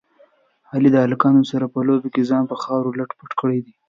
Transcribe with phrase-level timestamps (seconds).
[0.73, 3.73] علي د هلکانو سره په لوبو کې ځان په خاورو لت پت کړی دی.